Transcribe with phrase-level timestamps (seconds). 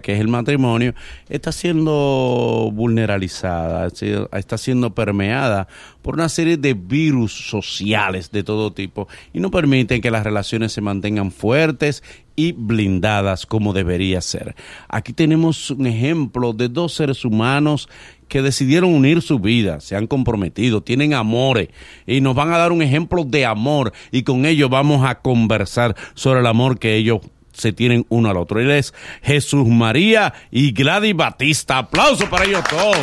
[0.00, 0.94] Que es el matrimonio,
[1.28, 3.88] está siendo vulneralizada,
[4.32, 5.68] está siendo permeada
[6.02, 10.72] por una serie de virus sociales de todo tipo y no permiten que las relaciones
[10.72, 12.02] se mantengan fuertes
[12.36, 14.54] y blindadas como debería ser.
[14.88, 17.88] Aquí tenemos un ejemplo de dos seres humanos
[18.28, 21.68] que decidieron unir su vida, se han comprometido, tienen amores
[22.06, 25.96] y nos van a dar un ejemplo de amor y con ello vamos a conversar
[26.14, 27.20] sobre el amor que ellos
[27.58, 28.60] se tienen uno al otro.
[28.60, 31.78] Él es Jesús María y Gladys Batista.
[31.78, 32.96] Aplauso para ellos todos.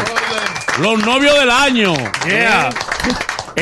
[0.81, 1.93] Los novios del año.
[2.27, 2.69] Yeah.
[2.69, 2.73] ¿Eh?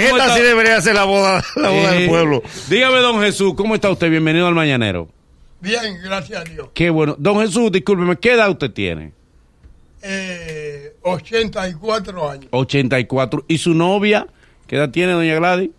[0.10, 0.36] ¿Cómo Esta está?
[0.38, 2.42] sí debería ser la boda, la boda Eh, del pueblo.
[2.70, 4.10] Dígame, don Jesús, ¿cómo está usted?
[4.10, 5.08] Bienvenido al Mañanero.
[5.62, 6.70] Bien, gracias a Dios.
[6.74, 7.16] Qué bueno.
[7.20, 9.12] Don Jesús, discúlpeme, ¿qué edad usted tiene?
[10.02, 12.48] Eh, 84 años.
[12.52, 13.46] 84.
[13.48, 14.28] ¿Y su novia?
[14.68, 15.70] ¿Qué edad tiene, doña Gladys?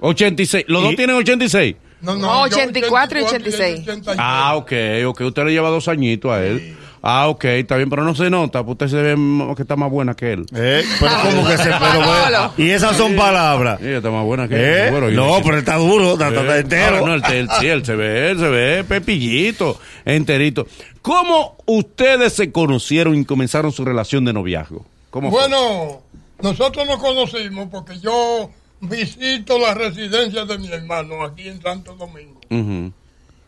[0.00, 0.64] 86.
[0.68, 1.76] ¿Los dos Y- tienen 86?
[2.00, 3.80] No, No, yo 84 y 86.
[3.80, 4.16] 86.
[4.20, 4.72] Ah, ok,
[5.06, 5.20] ok.
[5.22, 6.76] Usted le lleva dos añitos a él.
[7.08, 9.90] Ah, ok, está bien, pero no se nota, pues usted se ve que está más
[9.90, 10.44] buena que él.
[10.56, 12.52] Eh, pero como que se pero, Manolo.
[12.56, 13.80] Y esas son palabras.
[13.80, 14.60] Ella está más buena que él.
[14.88, 16.96] Eh, Bueno, yo no, pero está duro, está, está- está Eh, entero.
[16.98, 20.66] ahora no, él, él- sí, él se ve, él se ve pepillito, enterito.
[21.00, 24.84] ¿Cómo ustedes se conocieron y comenzaron su relación de noviazgo?
[25.10, 25.40] ¿Cómo fue?
[25.42, 26.02] Bueno,
[26.42, 28.50] nosotros nos conocimos porque yo
[28.88, 32.40] visito la residencia de mi hermano aquí en Santo Domingo.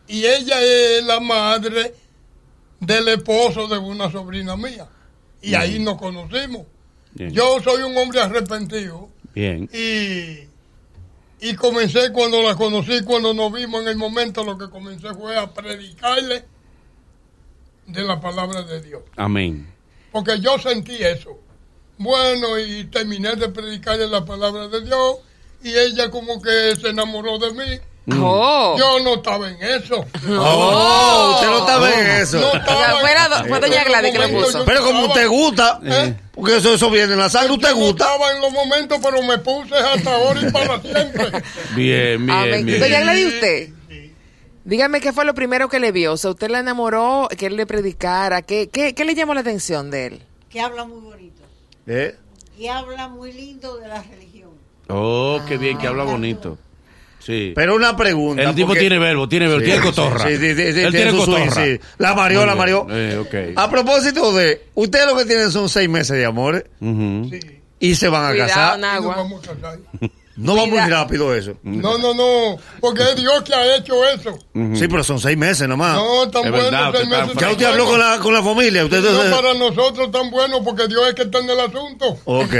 [0.07, 1.93] Y ella es la madre
[2.79, 4.87] del esposo de una sobrina mía.
[5.41, 6.65] Y ahí nos conocimos.
[7.13, 7.31] Bien.
[7.31, 9.09] Yo soy un hombre arrepentido.
[9.33, 9.69] Bien.
[9.73, 10.47] Y,
[11.47, 15.37] y comencé cuando la conocí, cuando nos vimos en el momento, lo que comencé fue
[15.37, 16.43] a predicarle
[17.87, 19.03] de la palabra de Dios.
[19.15, 19.71] Amén.
[20.11, 21.39] Porque yo sentí eso.
[21.97, 25.17] Bueno, y terminé de predicarle la palabra de Dios
[25.63, 27.79] y ella como que se enamoró de mí.
[28.19, 28.75] Oh.
[28.79, 30.03] Yo no estaba en eso.
[30.27, 32.39] Oh, usted no estaba en eso.
[32.39, 34.65] No estaba Fue la- fue doña Gladys que lo puso.
[34.65, 36.15] Pero como estaba- usted gusta, ¿Eh?
[36.33, 38.05] porque eso, eso viene en la sangre, usted Yo no gusta.
[38.05, 41.43] estaba en los momentos, pero me puse hasta ahora y para siempre.
[41.75, 42.65] Bien, bien, Amén.
[42.65, 42.79] bien.
[42.79, 43.69] Doña Gladys, usted.
[44.65, 46.13] Dígame qué fue lo primero que le vio.
[46.13, 48.41] O sea, usted la enamoró, que él le predicara.
[48.41, 50.21] ¿Qué, qué, qué le llamó la atención de él?
[50.49, 51.43] que habla muy bonito
[51.85, 52.15] Eh,
[52.57, 54.28] y habla muy lindo de la religión.
[54.89, 56.57] Oh, qué bien, que habla bonito.
[57.19, 57.51] Sí.
[57.55, 58.41] Pero una pregunta.
[58.43, 60.27] el tipo porque- tiene verbo, tiene verbo, Sí, tiene cotorra.
[60.27, 61.65] sí, sí, sí, sí, Él tiene tiene su swing, cotorra.
[61.65, 61.79] sí.
[61.97, 62.87] La mareó, la mareó.
[62.89, 63.57] Eh, ok.
[63.59, 67.29] A propósito de, ustedes lo que tienen son seis meses de amores Ujú.
[67.29, 67.39] Sí,
[67.79, 68.79] y se van a Cuidado, casar.
[68.79, 69.15] Nagua.
[69.17, 69.79] vamos a casar.
[70.37, 71.55] No va muy rápido eso.
[71.63, 74.39] No, no, no, porque es Dios que ha hecho eso.
[74.73, 75.95] Sí, pero son seis meses nomás.
[75.95, 78.41] No, tan Es bueno, verdad, seis usted meses ya usted habló con la, con la
[78.41, 78.85] familia.
[78.85, 82.17] Usted, No para nosotros tan bueno porque Dios es que está en el asunto.
[82.23, 82.53] Ok.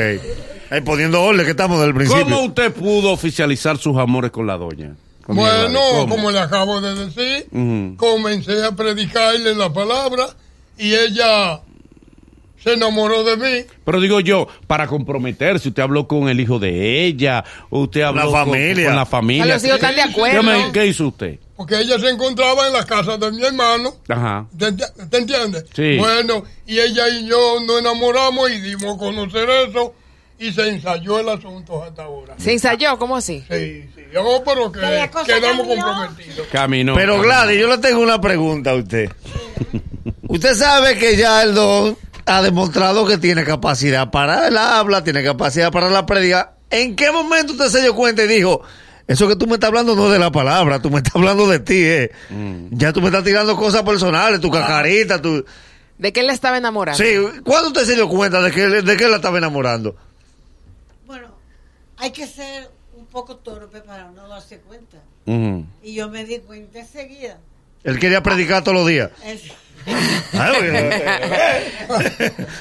[0.70, 2.24] Ahí poniendo orden que estamos del principio.
[2.24, 4.96] ¿Cómo usted pudo oficializar sus amores con la doña?
[5.26, 7.48] Con Bueno, como le acabo de decir,
[7.98, 10.28] comencé a predicarle la palabra
[10.78, 11.62] y ella
[12.64, 13.66] se enamoró de mí.
[13.86, 18.26] Pero digo yo, para comprometerse, usted habló con el hijo de ella, usted habló La
[18.28, 18.88] con- familia.
[18.88, 19.44] Con, la familia.
[19.44, 20.72] Ah, los hijos están de acuerdo.
[20.72, 21.40] ¿Qué hizo usted?
[21.56, 23.94] Porque ella se encontraba en la casa de mi hermano.
[24.08, 24.46] Ajá.
[24.58, 25.66] ¿Te, te entiendes?
[25.74, 25.98] Sí.
[25.98, 29.94] Bueno, y ella y yo nos enamoramos y dimos a conocer eso
[30.40, 32.36] y se ensayó el asunto hasta ahora.
[32.38, 32.98] ¿Se ensayó?
[32.98, 33.44] ¿Cómo así?
[33.52, 34.02] Sí, sí.
[34.18, 34.80] Oh, pero que
[35.26, 36.48] quedamos comprometidos.
[36.50, 36.96] Caminó.
[36.96, 37.28] Pero caminó.
[37.28, 39.12] Gladys, yo le tengo una pregunta a usted.
[40.28, 45.24] usted sabe que ya el don ha demostrado que tiene capacidad para el habla, tiene
[45.24, 46.54] capacidad para la prédica.
[46.70, 48.62] ¿En qué momento usted se dio cuenta y dijo,
[49.08, 51.50] eso que tú me estás hablando no es de la palabra, tú me estás hablando
[51.50, 52.12] de ti, eh?
[52.70, 55.44] Ya tú me estás tirando cosas personales, tu cacarita, tu...
[55.98, 57.04] ¿De qué él le estaba enamorando?
[57.04, 59.98] Sí, ¿cuándo usted se dio cuenta de que, de que él la estaba enamorando?
[62.00, 64.98] Hay que ser un poco torpe para no darse cuenta.
[65.84, 67.38] Y yo me di cuenta enseguida.
[67.84, 69.12] Él quería predicar todos los días.
[69.24, 69.52] Oye.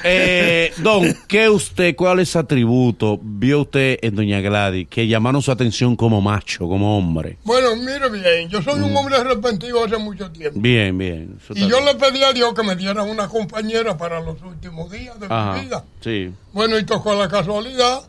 [0.03, 5.95] Eh, don, ¿qué usted, cuáles atributos vio usted en Doña Gladys que llamaron su atención
[5.95, 7.37] como macho, como hombre?
[7.43, 10.59] Bueno, mire bien, yo soy un hombre arrepentido hace mucho tiempo.
[10.59, 11.37] Bien, bien.
[11.49, 11.85] Y yo bien.
[11.85, 15.53] le pedí a Dios que me diera una compañera para los últimos días de Ajá,
[15.53, 15.83] mi vida.
[16.01, 16.31] sí.
[16.53, 18.01] Bueno, y tocó la casualidad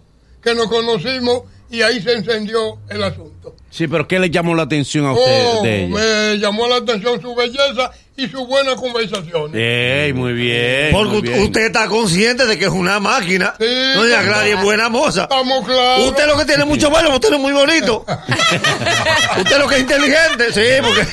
[0.42, 3.54] que nos conocimos y ahí se encendió el asunto.
[3.70, 5.94] Sí, pero ¿qué le llamó la atención a usted Oh, de ella?
[6.32, 9.54] me llamó la atención su belleza y sus buenas conversaciones.
[9.54, 10.92] Ey, muy bien.
[10.92, 11.42] Porque muy bien.
[11.42, 13.54] usted está consciente de que es una máquina.
[13.58, 15.22] Sí, Doña Gladys es buena moza.
[15.22, 16.08] Estamos claros.
[16.08, 18.04] Usted lo que tiene mucho bueno, usted es muy bonito.
[19.38, 21.06] usted lo que es inteligente, sí, porque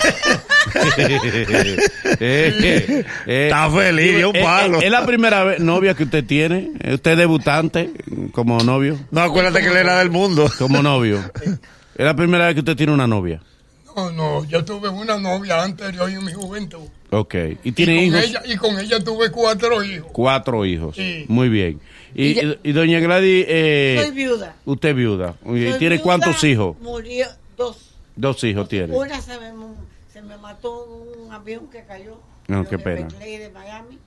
[2.19, 4.81] Eh, eh, Está feliz, dio un eh, eh, palo.
[4.81, 6.71] ¿Es la primera vez, novia que usted tiene?
[6.93, 7.91] ¿Usted es debutante
[8.31, 8.99] como novio?
[9.11, 10.51] no acuérdate que él era del mundo.
[10.57, 11.23] Como novio.
[11.95, 13.41] ¿Es la primera vez que usted tiene una novia?
[13.95, 16.87] No, no, yo tuve una novia anterior en mi juventud.
[17.09, 17.35] Ok.
[17.63, 18.29] ¿Y tiene y con hijos?
[18.29, 20.09] Ella, y con ella tuve cuatro hijos.
[20.11, 20.95] Cuatro hijos.
[20.95, 21.25] Sí.
[21.29, 21.79] Muy bien.
[22.13, 24.55] Y, Y ya- y- y doña Gladys, eh, Soy viuda.
[24.65, 25.35] usted es viuda.
[25.43, 26.75] ¿Y Soy ¿Tiene viuda, cuántos hijos?
[26.81, 27.91] Murió dos.
[28.15, 28.95] Dos hijos tiene.
[28.95, 29.51] Una se me,
[30.11, 32.19] se me mató en un avión que cayó.
[32.47, 33.07] No, de qué pena.
[33.07, 33.99] De Miami.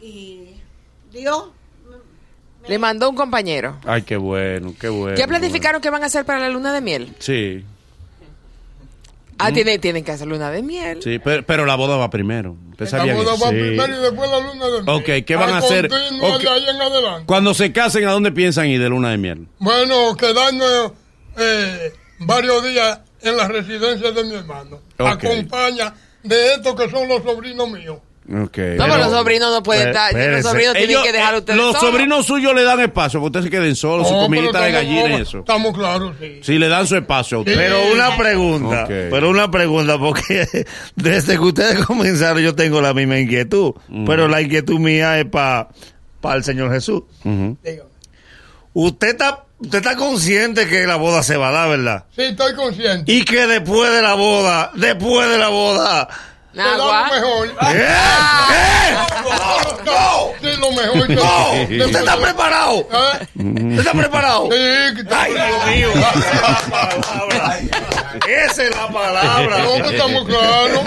[0.00, 0.50] Y
[1.12, 1.46] Dios
[2.62, 3.76] me- Le mandó un compañero.
[3.84, 5.16] Ay, qué bueno, qué bueno.
[5.16, 7.14] ¿Qué planificaron que van a hacer para la luna de miel?
[7.18, 7.64] Sí,
[9.38, 11.00] Ah, tienen, tienen que hacer luna de miel.
[11.02, 12.56] sí, pero, pero la boda va primero.
[12.72, 13.54] ¿Usted La sabía boda va Sí.
[13.56, 14.88] primero y después la luna de miel.
[14.88, 15.88] Ok, ¿qué van a hacer?
[15.88, 16.42] continuar Ok.
[16.42, 17.24] de ahí en adelante.
[17.26, 19.48] Cuando se casen, ¿a dónde piensan ir de luna de miel?
[19.58, 20.92] Bueno, quedarnos
[21.38, 24.80] eh, varios días en la residencia de mi hermano.
[24.98, 25.06] Ok.
[25.24, 25.94] Acompaña
[26.24, 27.98] de estos que son los sobrinos míos.
[28.28, 30.12] No, pero los sobrinos no pueden estar.
[30.12, 31.90] Los sobrinos tienen Ellos, que dejar a eh, ustedes los solos.
[31.90, 35.18] sobrinos suyos le dan espacio, porque ustedes se queden solos, su No, comidita de gallina
[35.18, 35.38] y eso.
[35.38, 36.40] Estamos claros, sí.
[36.42, 37.54] Sí, le dan su espacio a usted.
[37.56, 40.46] Pero una pregunta, pero una pregunta, porque
[40.94, 44.04] desde que ustedes comenzaron yo tengo la misma inquietud, Mm.
[44.04, 45.68] pero la inquietud mía es para
[46.34, 47.02] el Señor Jesús.
[47.24, 47.88] Dígame.
[48.74, 52.04] Usted está, usted está consciente que la boda se va a dar, ¿verdad?
[52.14, 53.10] Sí, estoy consciente.
[53.10, 56.08] Y que después de la boda, después de la boda,
[56.52, 57.46] Te da lo mejor.
[57.48, 57.86] ¡eh!
[58.50, 58.96] ¡eh!
[59.84, 60.32] ¡No!
[60.40, 61.10] Sí, lo mejor.
[61.10, 61.52] ¡No!
[61.54, 62.78] Después ¿Usted está de- preparado?
[62.80, 63.26] ¿Eh?
[63.36, 64.44] ¿Usted está preparado?
[64.50, 66.04] Sí, que está ¡Ay, Dios mío!
[68.28, 69.58] Esa es la palabra.
[69.62, 70.84] No, que estamos claros.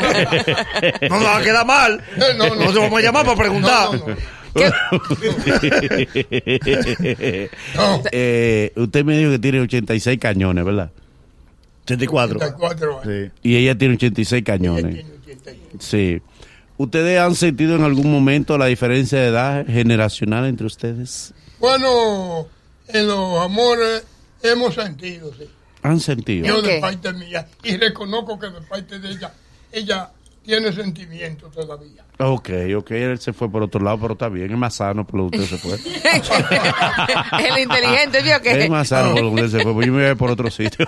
[1.09, 2.01] No nos va a quedar mal.
[2.17, 2.55] Eh, no, no.
[2.55, 3.87] Nosotros vamos a llamar para preguntar.
[3.91, 4.15] No, no, no.
[7.75, 8.01] No.
[8.11, 10.89] Eh, usted me dijo que tiene 86 cañones, ¿verdad?
[11.85, 12.37] 84.
[12.37, 13.31] 84 años.
[13.41, 13.49] Sí.
[13.49, 15.05] Y ella tiene 86 Ella cañones.
[15.35, 15.79] Tiene 86.
[15.79, 16.21] Sí.
[16.77, 21.33] ¿Ustedes han sentido en algún momento la diferencia de edad generacional entre ustedes?
[21.59, 22.47] Bueno,
[22.87, 24.03] en los amores
[24.41, 25.47] hemos sentido, sí.
[25.83, 26.47] ¿Han sentido?
[26.47, 27.47] Yo ¿En de parte mía.
[27.63, 29.33] Y reconozco que de parte de ella,
[29.71, 30.09] ella
[30.43, 32.03] tiene sentimientos todavía.
[32.19, 35.19] Ok, ok, él se fue por otro lado, pero está bien, es más sano por
[35.21, 35.77] lo que usted se fue.
[37.47, 38.63] El inteligente, vio que.
[38.63, 40.49] Es más sano por lo que usted se fue, pues yo me voy por otro
[40.51, 40.85] sitio.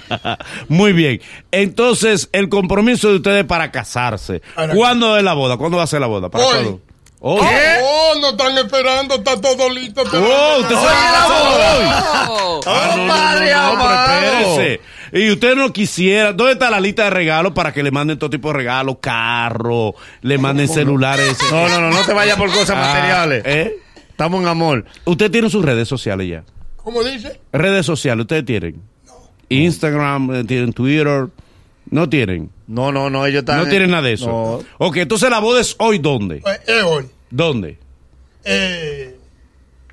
[0.68, 1.20] Muy bien,
[1.50, 4.42] entonces, el compromiso de ustedes para casarse.
[4.54, 5.56] Para- ¿Cuándo es la boda?
[5.56, 6.28] ¿Cuándo va a ser la boda?
[6.28, 6.52] ¿Para Hoy.
[6.52, 6.80] cuándo?
[7.22, 7.40] Hoy.
[7.82, 10.00] Oh, no están esperando, está todo listo.
[10.02, 11.86] Oh, usted se va a casar hoy.
[15.12, 18.30] Y usted no quisiera, ¿dónde está la lista de regalos para que le manden todo
[18.30, 18.96] tipo de regalos?
[19.00, 21.36] Carro, le manden celulares.
[21.50, 23.42] No, no, no, no te vayas por cosas Ah, materiales.
[23.44, 23.76] ¿eh?
[24.10, 24.84] Estamos en amor.
[25.04, 26.44] Usted tiene sus redes sociales ya.
[26.76, 27.40] ¿Cómo dice?
[27.52, 28.80] Redes sociales, ustedes tienen.
[29.48, 31.26] Instagram, eh, tienen Twitter.
[31.90, 32.50] No tienen.
[32.68, 33.58] No, no, no, ellos están.
[33.58, 34.26] No tienen nada de eso.
[34.26, 34.86] No.
[34.86, 36.36] Ok, entonces la boda es hoy, ¿dónde?
[36.36, 37.06] Pues, es hoy.
[37.30, 37.78] ¿Dónde?
[38.44, 38.99] Eh,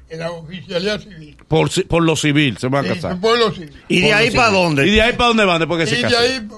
[0.09, 1.35] la oficialidad civil.
[1.47, 3.11] Por, por lo civil, se van a Sí, casar.
[3.13, 3.73] el pueblo civil.
[3.89, 4.83] ¿Y de ahí para ¿Y dónde?
[4.85, 6.49] de ahí para dónde van después que Y se de, casen?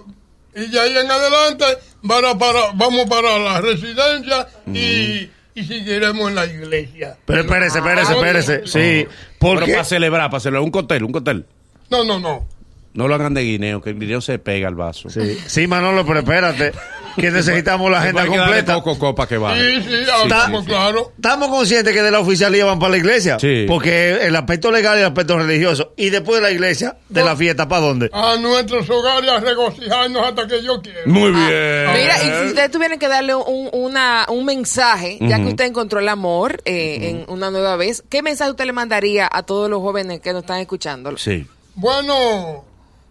[0.55, 1.65] ahí, y de ahí en adelante
[2.07, 7.17] para, para, vamos para la residencia y, y seguiremos en la iglesia.
[7.25, 8.61] Pero espérese, espérese, Ah, espérese.
[8.67, 9.09] Sí, Pero
[9.39, 11.45] porque para celebrar, para celebrar un cóctel, un cóctel.
[11.89, 12.47] No, no, no.
[12.93, 15.09] No lo hagan de guineo, que el guineo se pega al vaso.
[15.09, 16.71] Sí, sí, Manolo, pero espérate,
[17.19, 18.73] que necesitamos la agenda completa.
[18.75, 19.55] coco copa que va.
[19.55, 21.07] Sí, sí, ahora estamos claros.
[21.15, 23.37] Estamos conscientes que de la oficialía van para la iglesia.
[23.39, 23.65] Sí.
[23.67, 25.93] Porque el aspecto legal y el aspecto religioso.
[25.97, 28.09] Y después de la iglesia, de la fiesta, ¿para dónde?
[28.13, 30.99] A nuestros hogares a regocijarnos hasta que yo quiera.
[31.05, 31.93] Muy bien.
[31.93, 35.99] Mira, y si ustedes tuvieran que darle un, una, un mensaje, ya que usted encontró
[35.99, 39.81] el amor eh, en una nueva vez, ¿qué mensaje usted le mandaría a todos los
[39.81, 41.17] jóvenes que nos están escuchando?
[41.17, 41.45] Sí.
[41.75, 42.65] Bueno,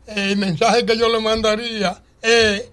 [0.06, 2.64] el mensaje que yo le mandaría es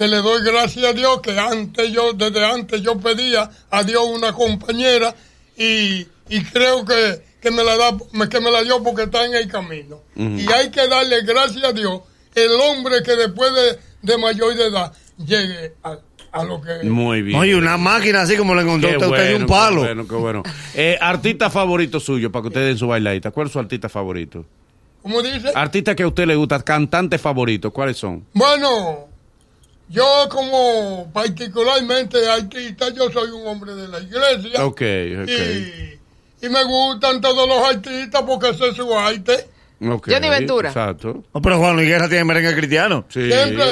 [0.00, 4.02] que le doy gracias a Dios que antes yo, desde antes yo pedía a Dios
[4.06, 5.14] una compañera
[5.58, 7.98] y, y creo que, que me la da,
[8.30, 10.00] que me la dio porque está en el camino.
[10.16, 12.00] Y hay que darle gracias a Dios
[12.34, 15.98] el hombre que después de, de mayor de edad llegue a,
[16.32, 17.38] a lo que Muy bien.
[17.38, 19.82] Oye, una máquina así como le encontró usted, usted bueno, un palo.
[19.82, 20.42] Qué bueno, qué bueno.
[20.76, 23.32] Eh, artista favorito suyo, para que ustedes den su bailadita.
[23.32, 24.46] ¿Cuál es su artista favorito?
[25.02, 25.52] ¿Cómo dice?
[25.54, 28.24] Artista que a usted le gusta, cantante favorito, ¿cuáles son?
[28.32, 29.09] Bueno,
[29.90, 34.64] yo como particularmente artista, yo soy un hombre de la iglesia.
[34.64, 34.80] Ok,
[35.22, 35.28] ok.
[35.28, 39.48] Y, y me gustan todos los artistas porque ese es su arte.
[39.80, 40.68] ok, Johnny Ventura.
[40.68, 41.24] Exacto.
[41.42, 43.04] Pero Juan Luis Guerra tiene merengue cristiano.
[43.08, 43.30] Sí.
[43.30, 43.64] Siempre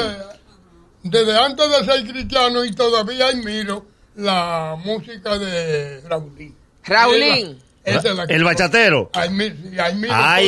[1.04, 6.54] desde antes de ser cristiano y todavía admiro la música de Raulín.
[6.84, 7.58] Raulín.
[7.96, 9.10] Esa es la que- El bachatero.
[9.14, 9.28] Ay,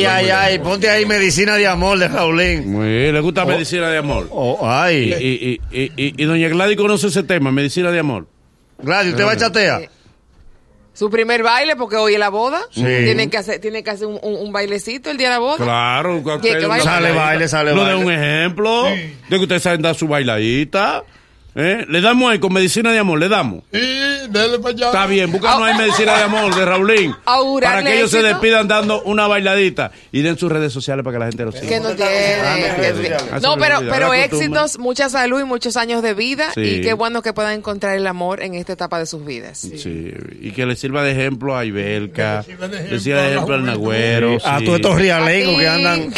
[0.03, 2.71] todo ay, ay, ponte ahí medicina de amor de Raulín.
[2.71, 4.27] Muy bien, le gusta medicina de amor.
[4.31, 8.27] Oh, Y, ay, y, y, y, y doña Gladys conoce ese tema, medicina de amor.
[8.79, 9.79] Gladys, ¿usted bachatea?
[9.79, 9.85] Sí.
[10.93, 12.59] Su primer baile, porque hoy es la boda.
[12.71, 12.81] Sí.
[12.83, 15.57] Tiene que hacer, tiene que hacer un, un- un bailecito el día de la boda.
[15.63, 16.83] Claro, ¿Qué- qué usted- baile?
[16.83, 18.05] Sale baile, sale No de baile.
[18.05, 21.03] un ejemplo de que ustedes saben dar su bailadita.
[21.55, 21.85] ¿Eh?
[21.89, 23.63] Le damos ahí con medicina de amor, le damos.
[23.71, 23.77] Y
[24.29, 24.85] dele para allá.
[24.87, 27.15] Está bien, búscanos ahí medicina de amor de Raulín.
[27.25, 31.15] Augurarle Para que ellos se despidan dando una bailadita y den sus redes sociales para
[31.15, 31.67] que la gente lo siga.
[31.67, 32.75] Que no Ah, tiene.
[32.75, 33.17] que- mira.
[33.41, 36.51] No, pero, pero éxitos, mucha salud y muchos años de vida.
[36.53, 36.61] Sí.
[36.61, 39.57] Y qué bueno que puedan encontrar el amor en esta etapa de sus vidas.
[39.59, 43.21] Sí, y que le sirva de ejemplo a Ibelka, Que le sirva de le sirva
[43.21, 44.37] de ejemplo al Nagüero.
[44.45, 44.65] A sí.
[44.65, 46.13] todos estos rialengos A que andan.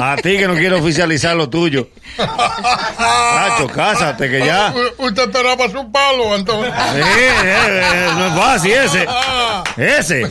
[0.00, 1.88] A ti que no quiero oficializar lo tuyo.
[2.18, 4.72] Nacho, cásate que ya.
[4.98, 6.72] U- Usted esperaba su palo, entonces.
[6.94, 9.06] Sí, eh, eh, no es fácil ese.
[9.08, 10.30] Ah, Ese.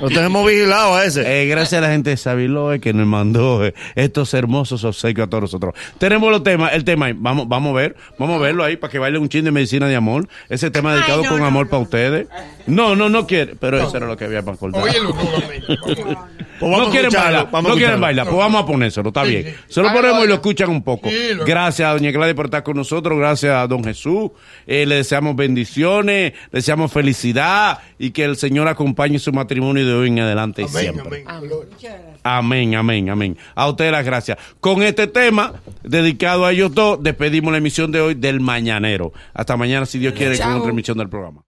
[0.00, 1.42] Lo tenemos vigilado a ese.
[1.42, 5.30] Eh, gracias a la gente de Sabiloe que nos mandó eh, estos hermosos obsequios a
[5.30, 5.74] todos nosotros.
[5.98, 7.14] Tenemos los temas, el tema, ahí.
[7.16, 9.86] vamos, vamos a ver, vamos a verlo ahí para que baile un chin de medicina
[9.88, 10.28] de amor.
[10.48, 11.70] Ese tema dedicado no, con no, amor no.
[11.70, 12.26] para ustedes.
[12.66, 15.00] No, no, no quiere, pero eso era lo que había para nuevamente.
[15.04, 16.18] vamos.
[16.62, 19.44] Pues vamos no quieren bailar, no quieren bailar, pues vamos a ponérselo, está Sí, bien.
[19.46, 19.54] sí.
[19.74, 21.08] Se lo ponemos y lo escuchan un poco.
[21.08, 24.30] Sí, lo- Gracias a doña Gladys por estar con nosotros, gracias a don Jesús.
[24.66, 29.92] Eh, le deseamos bendiciones, le deseamos felicidad y que el Señor acompañe su matrimonio de
[29.92, 31.24] hoy en adelante y Amén, siempre.
[31.26, 31.48] amén.
[31.48, 31.68] Gloria.
[31.72, 32.20] Muchas gracias.
[32.24, 33.36] Amén, amén, amén.
[33.54, 34.38] A ustedes las gracias.
[34.60, 39.12] Con este tema dedicado a ellos dos, despedimos la emisión de hoy del Mañanero.
[39.34, 40.58] Hasta mañana, si Dios quiere, con Chao.
[40.60, 41.40] otra emisión del programa.